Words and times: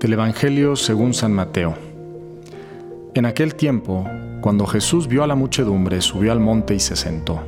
Del 0.00 0.12
Evangelio 0.12 0.76
según 0.76 1.14
San 1.14 1.32
Mateo. 1.32 1.74
En 3.14 3.24
aquel 3.24 3.54
tiempo, 3.54 4.06
cuando 4.42 4.66
Jesús 4.66 5.08
vio 5.08 5.24
a 5.24 5.26
la 5.26 5.36
muchedumbre, 5.36 6.02
subió 6.02 6.32
al 6.32 6.38
monte 6.38 6.74
y 6.74 6.80
se 6.80 6.96
sentó. 6.96 7.42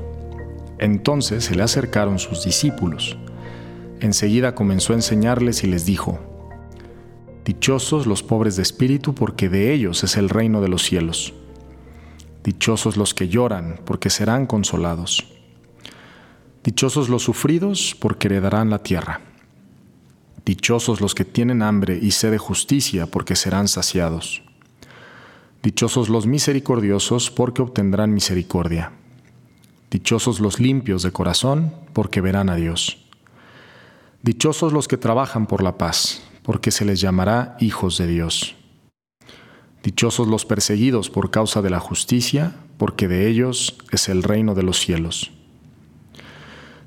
Entonces 0.79 1.45
se 1.45 1.55
le 1.55 1.63
acercaron 1.63 2.19
sus 2.19 2.45
discípulos. 2.45 3.19
Enseguida 4.01 4.55
comenzó 4.55 4.95
a 4.95 4.97
enseñarles 4.97 5.63
y 5.63 5.67
les 5.67 5.85
dijo, 5.85 6.19
Dichosos 7.45 8.07
los 8.07 8.23
pobres 8.23 8.57
de 8.57 8.63
espíritu, 8.63 9.15
porque 9.15 9.51
de 9.51 9.75
ellos 9.75 10.03
es 10.03 10.17
el 10.17 10.31
reino 10.31 10.63
de 10.63 10.69
los 10.69 10.83
cielos. 10.83 11.35
Dichosos 12.45 12.97
los 12.97 13.13
que 13.13 13.29
lloran, 13.29 13.79
porque 13.85 14.09
serán 14.09 14.47
consolados. 14.47 15.35
Dichosos 16.65 17.11
los 17.11 17.23
sufridos, 17.23 17.95
porque 18.01 18.29
heredarán 18.29 18.71
la 18.71 18.79
tierra. 18.79 19.28
Dichosos 20.49 21.03
los 21.03 21.15
que 21.15 21.27
tienen 21.27 21.61
hambre 21.61 21.99
y 22.01 22.13
sed 22.13 22.31
de 22.31 22.39
justicia, 22.39 23.05
porque 23.05 23.37
serán 23.37 23.69
saciados. 23.69 24.43
Dichosos 25.63 26.09
los 26.09 26.27
misericordiosos, 26.27 27.31
porque 27.31 27.61
obtendrán 27.61 28.15
misericordia. 28.15 28.93
Dichosos 29.91 30.41
los 30.41 30.59
limpios 30.59 31.03
de 31.03 31.13
corazón, 31.13 31.75
porque 31.93 32.23
verán 32.23 32.49
a 32.49 32.55
Dios. 32.57 32.97
Dichosos 34.23 34.73
los 34.73 34.89
que 34.89 34.97
trabajan 34.97 35.47
por 35.47 35.63
la 35.63 35.77
paz, 35.77 36.23
porque 36.43 36.71
se 36.71 36.87
les 36.87 36.99
llamará 36.99 37.59
hijos 37.61 37.99
de 37.99 38.07
Dios. 38.07 38.57
Dichosos 39.83 40.29
los 40.29 40.47
perseguidos 40.47 41.11
por 41.11 41.31
causa 41.31 41.61
de 41.61 41.69
la 41.69 41.79
justicia, 41.79 42.57
porque 42.79 43.07
de 43.07 43.29
ellos 43.29 43.77
es 43.93 44.09
el 44.09 44.23
reino 44.23 44.55
de 44.55 44.63
los 44.63 44.79
cielos. 44.79 45.31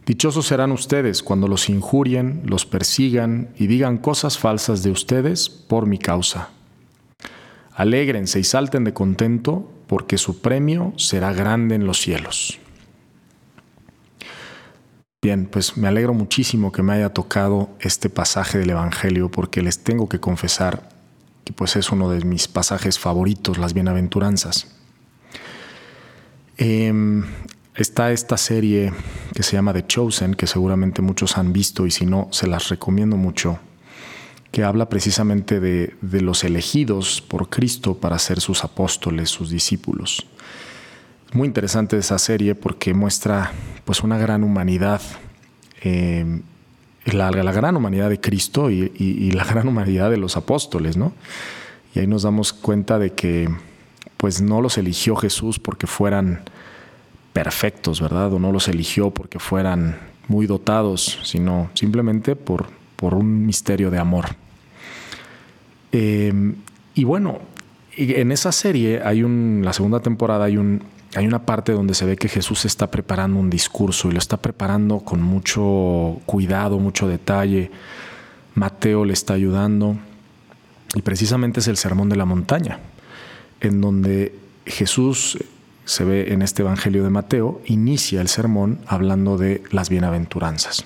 Dichosos 0.05 0.47
serán 0.47 0.71
ustedes 0.71 1.21
cuando 1.21 1.47
los 1.47 1.69
injurien, 1.69 2.41
los 2.45 2.65
persigan 2.65 3.49
y 3.57 3.67
digan 3.67 3.97
cosas 3.97 4.37
falsas 4.37 4.81
de 4.81 4.91
ustedes 4.91 5.49
por 5.49 5.85
mi 5.85 5.99
causa. 5.99 6.49
Alégrense 7.73 8.39
y 8.39 8.43
salten 8.43 8.83
de 8.83 8.93
contento, 8.93 9.71
porque 9.87 10.17
su 10.17 10.41
premio 10.41 10.93
será 10.97 11.33
grande 11.33 11.75
en 11.75 11.85
los 11.85 12.01
cielos. 12.01 12.59
Bien, 15.21 15.45
pues 15.45 15.77
me 15.77 15.87
alegro 15.87 16.13
muchísimo 16.13 16.71
que 16.71 16.81
me 16.81 16.93
haya 16.93 17.09
tocado 17.09 17.69
este 17.79 18.09
pasaje 18.09 18.57
del 18.57 18.71
Evangelio, 18.71 19.29
porque 19.29 19.61
les 19.61 19.83
tengo 19.83 20.09
que 20.09 20.19
confesar 20.19 20.89
que 21.45 21.53
pues 21.53 21.75
es 21.75 21.91
uno 21.91 22.09
de 22.09 22.25
mis 22.25 22.47
pasajes 22.47 22.97
favoritos, 22.97 23.59
las 23.59 23.73
bienaventuranzas. 23.73 24.67
Eh, 26.57 26.91
Está 27.75 28.11
esta 28.11 28.35
serie 28.35 28.91
que 29.33 29.43
se 29.43 29.53
llama 29.53 29.71
The 29.73 29.87
Chosen, 29.87 30.35
que 30.35 30.45
seguramente 30.45 31.01
muchos 31.01 31.37
han 31.37 31.53
visto 31.53 31.87
y 31.87 31.91
si 31.91 32.05
no, 32.05 32.27
se 32.31 32.47
las 32.47 32.67
recomiendo 32.67 33.15
mucho, 33.15 33.59
que 34.51 34.65
habla 34.65 34.89
precisamente 34.89 35.61
de, 35.61 35.93
los 36.01 36.43
elegidos 36.43 37.21
por 37.21 37.49
Cristo 37.49 37.95
para 37.95 38.19
ser 38.19 38.41
sus 38.41 38.65
apóstoles, 38.65 39.29
sus 39.29 39.49
discípulos. 39.49 40.25
Es 41.29 41.33
muy 41.33 41.47
interesante 41.47 41.97
esa 41.97 42.19
serie 42.19 42.55
porque 42.55 42.93
muestra 42.93 43.53
pues 43.85 44.03
una 44.03 44.17
gran 44.17 44.43
humanidad, 44.43 45.01
eh, 45.81 46.41
la, 47.05 47.31
gran 47.31 47.77
humanidad 47.77 48.09
de 48.09 48.19
Cristo 48.19 48.69
y, 48.69 48.91
y, 48.97 49.31
la 49.31 49.45
gran 49.45 49.69
humanidad 49.69 50.11
de 50.11 50.17
los 50.17 50.35
apóstoles, 50.35 50.97
¿no? 50.97 51.13
Y 51.95 51.99
ahí 51.99 52.07
nos 52.07 52.23
damos 52.23 52.51
cuenta 52.51 52.99
de 52.99 53.13
que 53.13 53.49
pues 54.17 54.41
no 54.41 54.61
los 54.61 54.77
eligió 54.77 55.15
Jesús 55.15 55.57
porque 55.57 55.87
fueran 55.87 56.43
perfectos, 57.33 58.01
¿verdad? 58.01 58.33
O 58.33 58.39
no 58.39 58.51
los 58.51 58.67
eligió 58.67 59.11
porque 59.11 59.39
fueran 59.39 59.97
muy 60.27 60.47
dotados, 60.47 61.19
sino 61.23 61.69
simplemente 61.73 62.35
por, 62.35 62.67
por 62.95 63.13
un 63.13 63.45
misterio 63.45 63.91
de 63.91 63.99
amor. 63.99 64.25
Em, 65.91 66.55
y 66.95 67.03
bueno, 67.03 67.39
en 67.95 68.31
esa 68.31 68.51
serie 68.51 69.01
hay 69.03 69.23
un, 69.23 69.61
la 69.63 69.73
segunda 69.73 69.99
temporada 69.99 70.45
hay 70.45 70.57
un, 70.57 70.81
hay 71.15 71.27
una 71.27 71.45
parte 71.45 71.73
donde 71.73 71.93
se 71.93 72.05
ve 72.05 72.15
que 72.15 72.29
Jesús 72.29 72.65
está 72.65 72.89
preparando 72.89 73.39
un 73.39 73.49
discurso 73.49 74.09
y 74.09 74.13
lo 74.13 74.19
está 74.19 74.37
preparando 74.37 74.99
con 74.99 75.21
mucho 75.21 76.19
cuidado, 76.25 76.79
mucho 76.79 77.07
detalle. 77.07 77.69
Mateo 78.55 79.03
le 79.05 79.13
está 79.13 79.33
ayudando 79.33 79.97
y 80.95 81.01
precisamente 81.01 81.59
es 81.59 81.67
el 81.67 81.77
sermón 81.77 82.09
de 82.09 82.15
la 82.15 82.25
montaña, 82.25 82.79
en 83.59 83.81
donde 83.81 84.35
Jesús 84.65 85.37
se 85.85 86.03
ve 86.03 86.33
en 86.33 86.41
este 86.41 86.61
Evangelio 86.61 87.03
de 87.03 87.09
Mateo, 87.09 87.61
inicia 87.65 88.21
el 88.21 88.27
sermón 88.27 88.79
hablando 88.87 89.37
de 89.37 89.63
las 89.71 89.89
bienaventuranzas. 89.89 90.85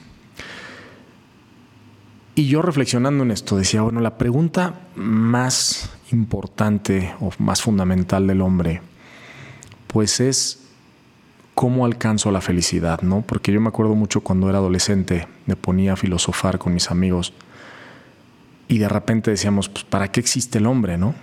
Y 2.35 2.47
yo 2.47 2.61
reflexionando 2.61 3.23
en 3.23 3.31
esto 3.31 3.57
decía, 3.57 3.81
bueno, 3.81 4.01
la 4.01 4.17
pregunta 4.17 4.81
más 4.95 5.89
importante 6.11 7.13
o 7.21 7.31
más 7.37 7.61
fundamental 7.61 8.27
del 8.27 8.41
hombre, 8.41 8.81
pues 9.87 10.19
es 10.19 10.65
cómo 11.53 11.85
alcanzo 11.85 12.31
la 12.31 12.41
felicidad, 12.41 13.01
¿no? 13.01 13.21
Porque 13.21 13.53
yo 13.53 13.61
me 13.61 13.69
acuerdo 13.69 13.95
mucho 13.95 14.21
cuando 14.21 14.49
era 14.49 14.57
adolescente, 14.57 15.27
me 15.45 15.55
ponía 15.55 15.93
a 15.93 15.95
filosofar 15.95 16.59
con 16.59 16.73
mis 16.73 16.91
amigos 16.91 17.33
y 18.67 18.79
de 18.79 18.89
repente 18.89 19.31
decíamos, 19.31 19.69
pues, 19.69 19.85
¿para 19.85 20.11
qué 20.11 20.19
existe 20.19 20.57
el 20.57 20.65
hombre, 20.65 20.97
no? 20.97 21.15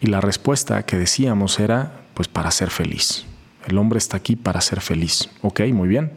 Y 0.00 0.06
la 0.06 0.20
respuesta 0.20 0.84
que 0.84 0.96
decíamos 0.96 1.60
era, 1.60 2.00
pues 2.20 2.28
para 2.28 2.50
ser 2.50 2.68
feliz. 2.68 3.24
El 3.66 3.78
hombre 3.78 3.96
está 3.96 4.18
aquí 4.18 4.36
para 4.36 4.60
ser 4.60 4.82
feliz. 4.82 5.30
Ok, 5.40 5.62
muy 5.72 5.88
bien. 5.88 6.12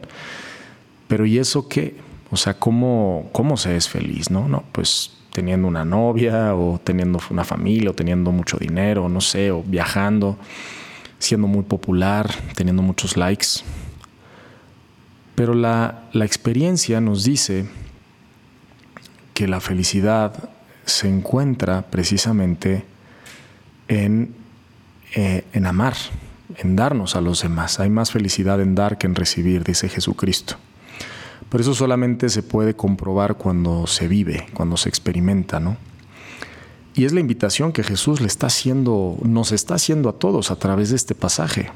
Pero 1.08 1.24
¿y 1.24 1.38
eso 1.38 1.66
qué? 1.66 1.96
O 2.30 2.36
sea, 2.36 2.58
¿cómo, 2.58 3.30
cómo 3.32 3.56
se 3.56 3.74
es 3.74 3.88
feliz? 3.88 4.28
No, 4.28 4.46
no, 4.46 4.64
pues 4.72 5.16
teniendo 5.32 5.66
una 5.66 5.86
novia 5.86 6.54
o 6.54 6.78
teniendo 6.78 7.22
una 7.30 7.42
familia 7.42 7.88
o 7.88 7.94
teniendo 7.94 8.32
mucho 8.32 8.58
dinero, 8.58 9.08
no 9.08 9.22
sé, 9.22 9.50
o 9.50 9.62
viajando, 9.62 10.36
siendo 11.18 11.46
muy 11.46 11.62
popular, 11.62 12.30
teniendo 12.54 12.82
muchos 12.82 13.16
likes. 13.16 13.64
Pero 15.34 15.54
la, 15.54 16.02
la 16.12 16.26
experiencia 16.26 17.00
nos 17.00 17.24
dice 17.24 17.64
que 19.32 19.48
la 19.48 19.60
felicidad 19.60 20.50
se 20.84 21.08
encuentra 21.08 21.86
precisamente 21.90 22.84
en 23.88 24.43
eh, 25.14 25.44
en 25.52 25.66
amar, 25.66 25.94
en 26.56 26.76
darnos 26.76 27.14
a 27.14 27.20
los 27.20 27.42
demás. 27.42 27.78
Hay 27.78 27.90
más 27.90 28.10
felicidad 28.10 28.60
en 28.60 28.74
dar 28.74 28.98
que 28.98 29.06
en 29.06 29.14
recibir, 29.14 29.62
dice 29.62 29.88
Jesucristo. 29.88 30.56
Pero 31.48 31.62
eso 31.62 31.74
solamente 31.74 32.28
se 32.28 32.42
puede 32.42 32.74
comprobar 32.74 33.36
cuando 33.36 33.86
se 33.86 34.08
vive, 34.08 34.46
cuando 34.54 34.76
se 34.76 34.88
experimenta, 34.88 35.60
¿no? 35.60 35.76
Y 36.96 37.04
es 37.04 37.12
la 37.12 37.20
invitación 37.20 37.72
que 37.72 37.82
Jesús 37.82 38.20
le 38.20 38.26
está 38.26 38.46
haciendo, 38.46 39.16
nos 39.22 39.52
está 39.52 39.74
haciendo 39.74 40.08
a 40.08 40.14
todos 40.14 40.50
a 40.50 40.56
través 40.56 40.90
de 40.90 40.96
este 40.96 41.14
pasaje. 41.14 41.70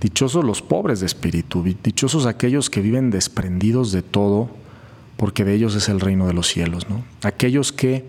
Dichosos 0.00 0.44
los 0.44 0.62
pobres 0.62 1.00
de 1.00 1.06
espíritu, 1.06 1.62
dichosos 1.62 2.26
aquellos 2.26 2.70
que 2.70 2.80
viven 2.80 3.10
desprendidos 3.10 3.92
de 3.92 4.02
todo, 4.02 4.50
porque 5.16 5.44
de 5.44 5.54
ellos 5.54 5.74
es 5.74 5.90
el 5.90 6.00
reino 6.00 6.26
de 6.26 6.32
los 6.32 6.48
cielos, 6.48 6.88
¿no? 6.88 7.04
Aquellos 7.22 7.72
que 7.72 8.06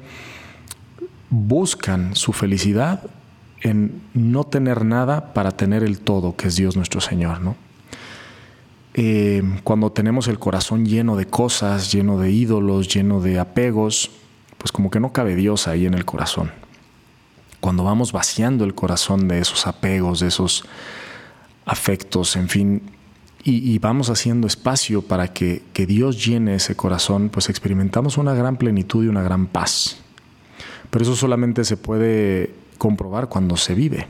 buscan 1.29 2.15
su 2.15 2.31
felicidad 2.33 3.03
en 3.61 4.01
no 4.13 4.43
tener 4.43 4.85
nada 4.85 5.33
para 5.33 5.51
tener 5.51 5.83
el 5.83 5.99
todo, 5.99 6.35
que 6.35 6.47
es 6.47 6.55
Dios 6.55 6.75
nuestro 6.75 7.01
Señor, 7.01 7.41
¿no? 7.41 7.55
Eh, 8.93 9.41
cuando 9.63 9.91
tenemos 9.91 10.27
el 10.27 10.37
corazón 10.37 10.85
lleno 10.85 11.15
de 11.15 11.25
cosas, 11.25 11.91
lleno 11.91 12.19
de 12.19 12.31
ídolos, 12.31 12.93
lleno 12.93 13.21
de 13.21 13.39
apegos, 13.39 14.11
pues 14.57 14.71
como 14.71 14.91
que 14.91 14.99
no 14.99 15.13
cabe 15.13 15.35
Dios 15.35 15.67
ahí 15.67 15.85
en 15.85 15.93
el 15.93 16.03
corazón. 16.03 16.51
Cuando 17.61 17.83
vamos 17.83 18.11
vaciando 18.11 18.65
el 18.65 18.75
corazón 18.75 19.27
de 19.27 19.39
esos 19.39 19.65
apegos, 19.67 20.19
de 20.19 20.27
esos 20.27 20.65
afectos, 21.65 22.35
en 22.35 22.49
fin, 22.49 22.81
y, 23.43 23.79
vamos 23.79 24.11
haciendo 24.11 24.45
espacio 24.45 25.01
para 25.01 25.33
que, 25.33 25.63
que 25.73 25.87
Dios 25.87 26.23
llene 26.23 26.53
ese 26.55 26.75
corazón, 26.75 27.29
pues 27.29 27.49
experimentamos 27.49 28.19
una 28.19 28.35
gran 28.35 28.57
plenitud 28.57 29.03
y 29.03 29.07
una 29.07 29.23
gran 29.23 29.47
paz. 29.47 29.97
Pero 30.91 31.03
eso 31.03 31.15
solamente 31.15 31.63
se 31.63 31.75
puede 31.75 32.53
comprobar 32.81 33.29
cuando 33.29 33.57
se 33.57 33.75
vive. 33.75 34.07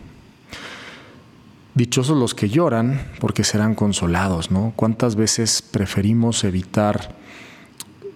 Dichosos 1.76 2.18
los 2.18 2.34
que 2.34 2.48
lloran 2.48 3.02
porque 3.20 3.44
serán 3.44 3.76
consolados, 3.76 4.50
¿no? 4.50 4.72
¿Cuántas 4.78 5.18
veces 5.18 5.62
preferimos 5.62 6.46
evitar 6.46 7.14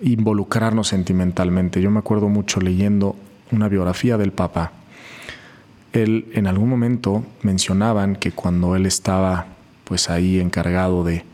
involucrarnos 0.02 0.88
sentimentalmente? 0.88 1.82
Yo 1.82 1.92
me 1.92 2.00
acuerdo 2.00 2.30
mucho 2.30 2.62
leyendo 2.62 3.18
una 3.52 3.68
biografía 3.68 4.18
del 4.18 4.32
Papa. 4.32 4.72
Él 5.92 6.30
en 6.32 6.48
algún 6.48 6.70
momento 6.70 7.26
mencionaban 7.42 8.16
que 8.16 8.32
cuando 8.32 8.78
él 8.78 8.86
estaba 8.86 9.48
pues 9.84 10.10
ahí 10.10 10.40
encargado 10.40 11.04
de, 11.04 11.26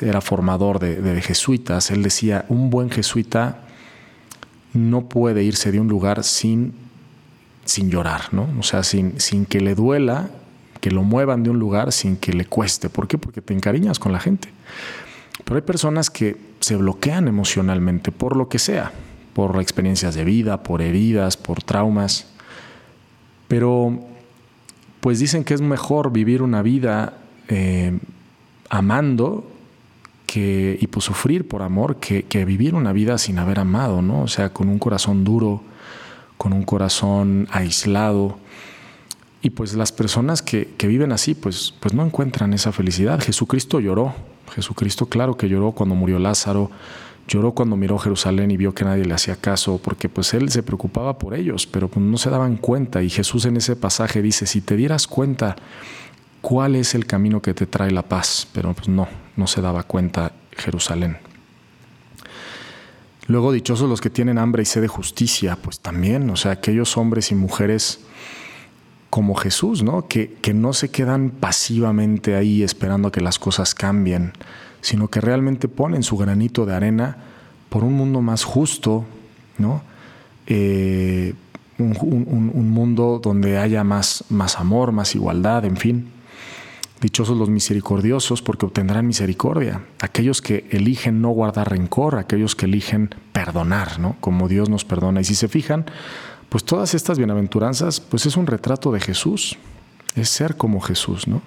era 0.00 0.22
formador 0.22 0.78
de, 0.78 1.02
de 1.02 1.20
jesuitas, 1.20 1.90
él 1.90 2.02
decía, 2.02 2.46
un 2.48 2.70
buen 2.70 2.88
jesuita 2.88 3.64
no 4.72 5.10
puede 5.10 5.42
irse 5.42 5.72
de 5.72 5.80
un 5.80 5.88
lugar 5.88 6.24
sin 6.24 6.85
sin 7.66 7.90
llorar, 7.90 8.32
¿no? 8.32 8.48
O 8.58 8.62
sea, 8.62 8.82
sin, 8.82 9.20
sin 9.20 9.44
que 9.44 9.60
le 9.60 9.74
duela, 9.74 10.30
que 10.80 10.90
lo 10.90 11.02
muevan 11.02 11.42
de 11.42 11.50
un 11.50 11.58
lugar 11.58 11.92
sin 11.92 12.16
que 12.16 12.32
le 12.32 12.46
cueste. 12.46 12.88
¿Por 12.88 13.06
qué? 13.08 13.18
Porque 13.18 13.42
te 13.42 13.52
encariñas 13.52 13.98
con 13.98 14.12
la 14.12 14.20
gente. 14.20 14.48
Pero 15.44 15.56
hay 15.56 15.62
personas 15.62 16.08
que 16.08 16.36
se 16.60 16.76
bloquean 16.76 17.28
emocionalmente 17.28 18.12
por 18.12 18.36
lo 18.36 18.48
que 18.48 18.58
sea, 18.58 18.92
por 19.34 19.60
experiencias 19.60 20.14
de 20.14 20.24
vida, 20.24 20.62
por 20.62 20.80
heridas, 20.80 21.36
por 21.36 21.62
traumas. 21.62 22.26
Pero 23.48 24.00
pues 25.00 25.18
dicen 25.18 25.44
que 25.44 25.54
es 25.54 25.60
mejor 25.60 26.10
vivir 26.10 26.42
una 26.42 26.62
vida 26.62 27.14
eh, 27.48 27.98
amando 28.70 29.48
que, 30.26 30.78
y 30.80 30.86
pues 30.88 31.04
sufrir 31.04 31.46
por 31.46 31.62
amor 31.62 31.96
que, 31.96 32.24
que, 32.24 32.44
vivir 32.44 32.74
una 32.74 32.92
vida 32.92 33.18
sin 33.18 33.38
haber 33.38 33.60
amado, 33.60 34.02
¿no? 34.02 34.22
O 34.22 34.28
sea, 34.28 34.52
con 34.52 34.68
un 34.68 34.78
corazón 34.78 35.22
duro, 35.22 35.62
con 36.36 36.52
un 36.52 36.62
corazón 36.62 37.48
aislado. 37.50 38.38
Y 39.42 39.50
pues 39.50 39.74
las 39.74 39.92
personas 39.92 40.42
que, 40.42 40.74
que, 40.76 40.86
viven 40.86 41.12
así, 41.12 41.34
pues, 41.34 41.74
pues 41.80 41.94
no 41.94 42.04
encuentran 42.04 42.52
esa 42.52 42.72
felicidad. 42.72 43.20
Jesucristo 43.20 43.80
lloró. 43.80 44.14
Jesucristo, 44.54 45.06
claro 45.06 45.36
que 45.36 45.48
lloró 45.48 45.72
cuando 45.72 45.94
murió 45.94 46.18
Lázaro. 46.18 46.70
Lloró 47.28 47.52
cuando 47.52 47.76
miró 47.76 47.98
Jerusalén 47.98 48.52
y 48.52 48.56
vio 48.56 48.72
que 48.72 48.84
nadie 48.84 49.04
le 49.04 49.12
hacía 49.12 49.34
caso, 49.34 49.80
porque 49.82 50.08
pues 50.08 50.32
él 50.32 50.48
se 50.50 50.62
preocupaba 50.62 51.18
por 51.18 51.34
ellos, 51.34 51.66
pero 51.66 51.88
pues 51.88 52.04
no 52.04 52.18
se 52.18 52.30
daban 52.30 52.56
cuenta. 52.56 53.02
Y 53.02 53.10
Jesús 53.10 53.46
en 53.46 53.56
ese 53.56 53.74
pasaje 53.74 54.22
dice, 54.22 54.46
si 54.46 54.60
te 54.60 54.76
dieras 54.76 55.08
cuenta 55.08 55.56
cuál 56.40 56.76
es 56.76 56.94
el 56.94 57.06
camino 57.06 57.42
que 57.42 57.52
te 57.52 57.66
trae 57.66 57.90
la 57.90 58.02
paz, 58.02 58.46
pero 58.52 58.72
pues 58.74 58.88
no, 58.88 59.08
no 59.34 59.48
se 59.48 59.60
daba 59.60 59.82
cuenta 59.82 60.32
Jerusalén. 60.52 61.18
Luego, 63.26 63.52
dichosos 63.52 63.88
los 63.88 64.00
que 64.00 64.10
tienen 64.10 64.38
hambre 64.38 64.62
y 64.62 64.66
sed 64.66 64.82
de 64.82 64.88
justicia, 64.88 65.56
pues 65.60 65.80
también, 65.80 66.30
o 66.30 66.36
sea, 66.36 66.52
aquellos 66.52 66.96
hombres 66.96 67.32
y 67.32 67.34
mujeres 67.34 68.00
como 69.10 69.34
Jesús, 69.34 69.82
¿no? 69.82 70.06
Que, 70.06 70.34
que 70.40 70.54
no 70.54 70.72
se 70.72 70.90
quedan 70.90 71.30
pasivamente 71.30 72.36
ahí 72.36 72.62
esperando 72.62 73.08
a 73.08 73.12
que 73.12 73.20
las 73.20 73.38
cosas 73.38 73.74
cambien, 73.74 74.32
sino 74.80 75.08
que 75.08 75.20
realmente 75.20 75.68
ponen 75.68 76.02
su 76.02 76.16
granito 76.16 76.66
de 76.66 76.74
arena 76.74 77.16
por 77.68 77.82
un 77.82 77.94
mundo 77.94 78.20
más 78.20 78.44
justo, 78.44 79.04
¿no? 79.58 79.82
Eh, 80.46 81.34
un, 81.78 81.96
un, 82.54 82.70
mundo 82.70 83.20
donde 83.22 83.58
haya 83.58 83.84
más, 83.84 84.24
más 84.30 84.58
amor, 84.58 84.92
más 84.92 85.14
igualdad, 85.14 85.64
en 85.64 85.76
fin. 85.76 86.10
Dichosos 87.00 87.36
los 87.36 87.50
misericordiosos 87.50 88.40
porque 88.40 88.66
obtendrán 88.66 89.06
misericordia. 89.06 89.84
Aquellos 90.00 90.40
que 90.40 90.66
eligen 90.70 91.20
no 91.20 91.28
guardar 91.28 91.70
rencor, 91.70 92.16
aquellos 92.16 92.56
que 92.56 92.64
eligen 92.64 93.14
perdonar, 93.32 93.98
¿no? 93.98 94.16
Como 94.20 94.48
Dios 94.48 94.70
nos 94.70 94.84
perdona. 94.84 95.20
Y 95.20 95.24
si 95.24 95.34
se 95.34 95.48
fijan, 95.48 95.84
pues 96.48 96.64
todas 96.64 96.94
estas 96.94 97.18
bienaventuranzas, 97.18 98.00
pues 98.00 98.24
es 98.24 98.36
un 98.36 98.46
retrato 98.46 98.92
de 98.92 99.00
Jesús. 99.00 99.58
Es 100.14 100.30
ser 100.30 100.56
como 100.56 100.80
Jesús, 100.80 101.28
¿no? 101.28 101.42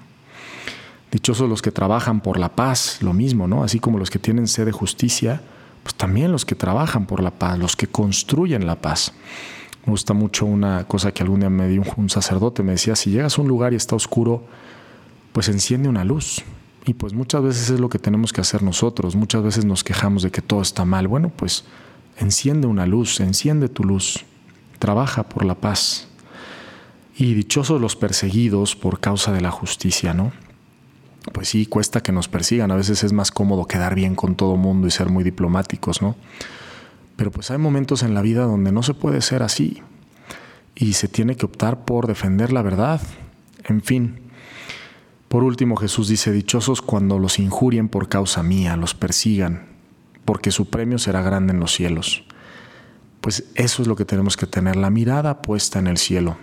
Dichosos 1.11 1.49
los 1.49 1.63
que 1.63 1.71
trabajan 1.71 2.21
por 2.21 2.37
la 2.37 2.49
paz, 2.49 2.99
lo 3.01 3.13
mismo, 3.13 3.47
¿no? 3.47 3.63
Así 3.63 3.79
como 3.79 3.97
los 3.97 4.11
que 4.11 4.19
tienen 4.19 4.47
sed 4.47 4.65
de 4.65 4.71
justicia, 4.71 5.41
pues 5.81 5.95
también 5.95 6.31
los 6.31 6.45
que 6.45 6.53
trabajan 6.53 7.07
por 7.07 7.23
la 7.23 7.31
paz, 7.31 7.57
los 7.57 7.75
que 7.75 7.87
construyen 7.87 8.67
la 8.67 8.75
paz. 8.75 9.13
Me 9.87 9.91
gusta 9.91 10.13
mucho 10.13 10.45
una 10.45 10.83
cosa 10.83 11.11
que 11.11 11.23
algún 11.23 11.39
día 11.39 11.49
me 11.49 11.67
dio 11.67 11.81
un 11.97 12.09
sacerdote, 12.11 12.61
me 12.61 12.73
decía, 12.73 12.95
si 12.95 13.09
llegas 13.09 13.39
a 13.39 13.41
un 13.41 13.47
lugar 13.47 13.73
y 13.73 13.77
está 13.77 13.95
oscuro, 13.95 14.43
pues 15.39 15.47
enciende 15.47 15.87
una 15.87 16.03
luz. 16.03 16.43
Y 16.85 16.95
pues 16.95 17.13
muchas 17.13 17.41
veces 17.41 17.69
es 17.69 17.79
lo 17.79 17.87
que 17.87 17.97
tenemos 17.97 18.33
que 18.33 18.41
hacer 18.41 18.61
nosotros. 18.61 19.15
Muchas 19.15 19.41
veces 19.41 19.63
nos 19.63 19.85
quejamos 19.85 20.21
de 20.21 20.31
que 20.31 20.41
todo 20.41 20.61
está 20.61 20.83
mal. 20.83 21.07
Bueno, 21.07 21.31
pues 21.33 21.63
enciende 22.17 22.67
una 22.67 22.85
luz, 22.85 23.21
enciende 23.21 23.69
tu 23.69 23.85
luz. 23.85 24.25
Trabaja 24.79 25.23
por 25.23 25.45
la 25.45 25.55
paz. 25.55 26.09
Y 27.15 27.35
dichosos 27.35 27.79
los 27.79 27.95
perseguidos 27.95 28.75
por 28.75 28.99
causa 28.99 29.31
de 29.31 29.39
la 29.39 29.49
justicia, 29.49 30.13
¿no? 30.13 30.33
Pues 31.31 31.47
sí, 31.47 31.65
cuesta 31.65 32.03
que 32.03 32.11
nos 32.11 32.27
persigan. 32.27 32.71
A 32.71 32.75
veces 32.75 33.05
es 33.05 33.13
más 33.13 33.31
cómodo 33.31 33.65
quedar 33.65 33.95
bien 33.95 34.15
con 34.15 34.35
todo 34.35 34.57
mundo 34.57 34.87
y 34.87 34.91
ser 34.91 35.07
muy 35.07 35.23
diplomáticos, 35.23 36.01
¿no? 36.01 36.17
Pero 37.15 37.31
pues 37.31 37.49
hay 37.49 37.59
momentos 37.59 38.03
en 38.03 38.13
la 38.13 38.21
vida 38.21 38.43
donde 38.43 38.73
no 38.73 38.83
se 38.83 38.93
puede 38.93 39.21
ser 39.21 39.41
así. 39.41 39.83
Y 40.75 40.95
se 40.95 41.07
tiene 41.07 41.37
que 41.37 41.45
optar 41.45 41.85
por 41.85 42.07
defender 42.07 42.51
la 42.51 42.61
verdad. 42.61 42.99
En 43.63 43.81
fin, 43.81 44.28
por 45.29 45.43
último, 45.43 45.75
Jesús 45.75 46.07
dice, 46.07 46.31
dichosos 46.31 46.81
cuando 46.81 47.19
los 47.19 47.37
injurien 47.37 47.87
por 47.87 48.09
causa 48.09 48.41
mía, 48.41 48.75
los 48.75 48.95
persigan, 48.95 49.67
porque 50.25 50.49
su 50.49 50.69
premio 50.69 50.97
será 50.97 51.21
grande 51.21 51.53
en 51.53 51.59
los 51.59 51.71
cielos. 51.71 52.25
Pues 53.21 53.45
eso 53.53 53.83
es 53.83 53.87
lo 53.87 53.95
que 53.95 54.05
tenemos 54.05 54.37
que 54.37 54.47
tener, 54.47 54.75
la 54.75 54.89
mirada 54.89 55.43
puesta 55.43 55.77
en 55.77 55.85
el 55.85 55.97
cielo. 55.97 56.37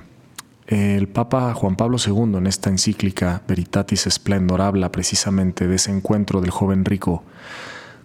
El 0.69 1.09
Papa 1.09 1.53
Juan 1.55 1.77
Pablo 1.77 1.97
II 2.05 2.37
en 2.37 2.47
esta 2.47 2.71
encíclica 2.71 3.43
Veritatis 3.49 4.09
Splendor 4.09 4.61
habla 4.61 4.93
precisamente 4.93 5.67
de 5.67 5.77
ese 5.77 5.91
encuentro 5.91 6.41
del 6.41 6.51
joven 6.51 6.85
rico 6.85 7.25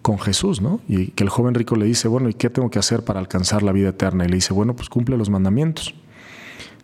con 0.02 0.20
Jesús, 0.20 0.62
¿no? 0.62 0.80
Y 0.88 1.08
que 1.08 1.24
el 1.24 1.30
joven 1.30 1.54
rico 1.54 1.76
le 1.76 1.86
dice, 1.86 2.08
bueno, 2.08 2.28
¿y 2.30 2.34
qué 2.34 2.50
tengo 2.50 2.72
que 2.72 2.80
hacer 2.80 3.04
para 3.04 3.20
alcanzar 3.20 3.62
la 3.62 3.72
vida 3.72 3.90
eterna? 3.90 4.26
Y 4.26 4.30
le 4.30 4.36
dice, 4.36 4.54
bueno, 4.54 4.76
pues 4.76 4.90
cumple 4.90 5.16
los 5.18 5.30
mandamientos. 5.30 5.94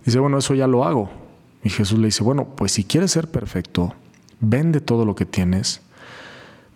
Dice, 0.05 0.19
bueno, 0.19 0.37
eso 0.37 0.53
ya 0.53 0.67
lo 0.67 0.83
hago. 0.83 1.26
Y 1.67 1.69
Jesús 1.69 1.99
le 1.99 2.05
dice, 2.05 2.23
bueno, 2.23 2.55
pues 2.55 2.71
si 2.71 2.85
quieres 2.85 3.11
ser 3.11 3.29
perfecto, 3.29 3.93
vende 4.39 4.79
todo 4.79 5.03
lo 5.03 5.15
que 5.15 5.25
tienes, 5.25 5.81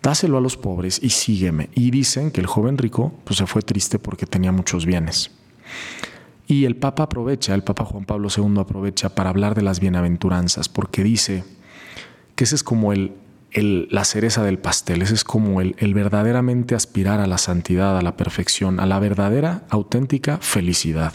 dáselo 0.02 0.36
a 0.36 0.42
los 0.42 0.58
pobres 0.58 1.00
y 1.02 1.08
sígueme. 1.08 1.70
Y 1.74 1.90
dicen 1.90 2.30
que 2.30 2.42
el 2.42 2.46
joven 2.46 2.76
rico 2.76 3.14
pues, 3.24 3.38
se 3.38 3.46
fue 3.46 3.62
triste 3.62 3.98
porque 3.98 4.26
tenía 4.26 4.52
muchos 4.52 4.84
bienes. 4.84 5.30
Y 6.46 6.66
el 6.66 6.76
Papa 6.76 7.04
aprovecha, 7.04 7.54
el 7.54 7.64
Papa 7.64 7.86
Juan 7.86 8.04
Pablo 8.04 8.28
II 8.36 8.60
aprovecha 8.60 9.14
para 9.14 9.30
hablar 9.30 9.54
de 9.54 9.62
las 9.62 9.80
bienaventuranzas, 9.80 10.68
porque 10.68 11.02
dice 11.02 11.42
que 12.34 12.44
ese 12.44 12.56
es 12.56 12.62
como 12.62 12.92
el, 12.92 13.14
la 13.90 14.04
cereza 14.04 14.44
del 14.44 14.58
pastel, 14.58 15.00
ese 15.00 15.14
es 15.14 15.24
como 15.24 15.62
el, 15.62 15.74
el 15.78 15.94
verdaderamente 15.94 16.74
aspirar 16.74 17.18
a 17.18 17.26
la 17.26 17.38
santidad, 17.38 17.96
a 17.96 18.02
la 18.02 18.18
perfección, 18.18 18.78
a 18.78 18.84
la 18.84 18.98
verdadera, 18.98 19.64
auténtica 19.70 20.36
felicidad, 20.36 21.14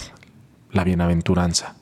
la 0.71 0.83
bienaventuranza 0.83 1.76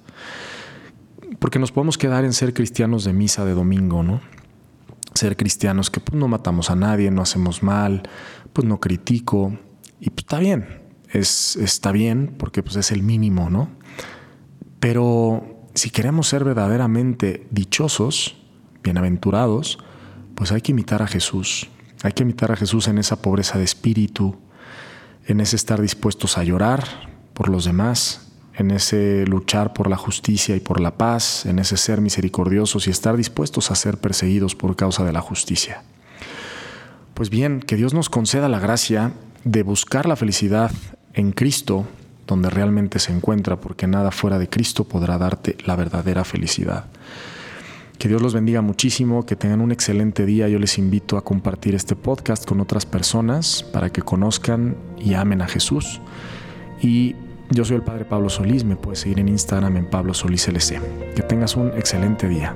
porque 1.45 1.59
nos 1.59 1.71
podemos 1.71 1.99
quedar 1.99 2.25
en 2.25 2.33
ser 2.33 2.55
cristianos 2.55 3.03
de 3.03 3.13
misa 3.13 3.45
de 3.45 3.53
domingo, 3.53 4.01
¿no? 4.01 4.19
Ser 5.13 5.37
cristianos 5.37 5.91
que 5.91 5.99
pues, 5.99 6.19
no 6.19 6.27
matamos 6.27 6.71
a 6.71 6.75
nadie, 6.75 7.11
no 7.11 7.21
hacemos 7.21 7.61
mal, 7.61 8.01
pues 8.51 8.65
no 8.65 8.79
critico, 8.79 9.55
y 9.99 10.09
pues 10.09 10.23
está 10.23 10.39
bien, 10.39 10.81
es, 11.11 11.55
está 11.57 11.91
bien 11.91 12.33
porque 12.39 12.63
pues 12.63 12.77
es 12.77 12.89
el 12.89 13.03
mínimo, 13.03 13.51
¿no? 13.51 13.69
Pero 14.79 15.67
si 15.75 15.91
queremos 15.91 16.29
ser 16.29 16.43
verdaderamente 16.43 17.45
dichosos, 17.51 18.37
bienaventurados, 18.83 19.77
pues 20.33 20.51
hay 20.51 20.61
que 20.61 20.71
imitar 20.71 21.03
a 21.03 21.07
Jesús. 21.07 21.69
Hay 22.01 22.13
que 22.13 22.23
imitar 22.23 22.51
a 22.51 22.55
Jesús 22.55 22.87
en 22.87 22.97
esa 22.97 23.21
pobreza 23.21 23.59
de 23.59 23.65
espíritu, 23.65 24.35
en 25.27 25.41
ese 25.41 25.57
estar 25.57 25.79
dispuestos 25.79 26.39
a 26.39 26.43
llorar 26.43 26.83
por 27.35 27.49
los 27.49 27.65
demás, 27.65 28.24
en 28.57 28.71
ese 28.71 29.25
luchar 29.27 29.73
por 29.73 29.89
la 29.89 29.97
justicia 29.97 30.55
y 30.55 30.59
por 30.59 30.79
la 30.79 30.97
paz, 30.97 31.45
en 31.45 31.59
ese 31.59 31.77
ser 31.77 32.01
misericordiosos 32.01 32.87
y 32.87 32.91
estar 32.91 33.17
dispuestos 33.17 33.71
a 33.71 33.75
ser 33.75 33.97
perseguidos 33.97 34.55
por 34.55 34.75
causa 34.75 35.03
de 35.03 35.13
la 35.13 35.21
justicia. 35.21 35.83
Pues 37.13 37.29
bien, 37.29 37.61
que 37.61 37.75
Dios 37.75 37.93
nos 37.93 38.09
conceda 38.09 38.49
la 38.49 38.59
gracia 38.59 39.13
de 39.43 39.63
buscar 39.63 40.05
la 40.05 40.15
felicidad 40.15 40.71
en 41.13 41.31
Cristo, 41.31 41.85
donde 42.27 42.49
realmente 42.49 42.99
se 42.99 43.13
encuentra, 43.13 43.59
porque 43.59 43.87
nada 43.87 44.11
fuera 44.11 44.39
de 44.39 44.49
Cristo 44.49 44.85
podrá 44.85 45.17
darte 45.17 45.57
la 45.65 45.75
verdadera 45.75 46.23
felicidad. 46.23 46.85
Que 47.97 48.09
Dios 48.09 48.21
los 48.21 48.33
bendiga 48.33 48.61
muchísimo, 48.61 49.25
que 49.25 49.37
tengan 49.37 49.61
un 49.61 49.71
excelente 49.71 50.25
día. 50.25 50.49
Yo 50.49 50.59
les 50.59 50.77
invito 50.77 51.17
a 51.17 51.23
compartir 51.23 51.75
este 51.75 51.95
podcast 51.95 52.45
con 52.45 52.59
otras 52.59 52.85
personas 52.85 53.63
para 53.63 53.89
que 53.89 54.01
conozcan 54.01 54.75
y 54.99 55.13
amen 55.13 55.41
a 55.41 55.47
Jesús. 55.47 56.01
Y 56.81 57.15
yo 57.49 57.65
soy 57.65 57.77
el 57.77 57.83
Padre 57.83 58.05
Pablo 58.05 58.29
Solís, 58.29 58.63
me 58.63 58.75
puedes 58.75 58.99
seguir 58.99 59.19
en 59.19 59.29
Instagram 59.29 59.77
en 59.77 59.89
Pablo 59.89 60.13
Solís 60.13 60.47
LC. 60.47 60.79
Que 61.15 61.21
tengas 61.23 61.55
un 61.55 61.67
excelente 61.69 62.27
día. 62.27 62.55